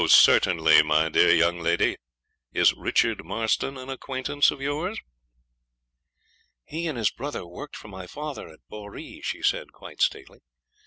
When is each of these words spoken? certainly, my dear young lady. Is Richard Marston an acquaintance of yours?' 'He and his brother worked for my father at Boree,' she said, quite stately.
certainly, 0.09 0.81
my 0.81 1.09
dear 1.09 1.29
young 1.29 1.59
lady. 1.59 1.95
Is 2.53 2.73
Richard 2.73 3.23
Marston 3.23 3.77
an 3.77 3.87
acquaintance 3.89 4.49
of 4.49 4.59
yours?' 4.59 4.97
'He 6.65 6.87
and 6.87 6.97
his 6.97 7.11
brother 7.11 7.45
worked 7.45 7.75
for 7.75 7.87
my 7.87 8.07
father 8.07 8.47
at 8.49 8.61
Boree,' 8.67 9.21
she 9.21 9.43
said, 9.43 9.71
quite 9.71 10.01
stately. 10.01 10.39